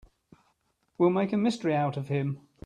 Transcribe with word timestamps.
We'll 0.97 1.11
make 1.11 1.31
a 1.31 1.37
mystery 1.37 1.75
out 1.75 1.95
of 1.95 2.07
him. 2.07 2.39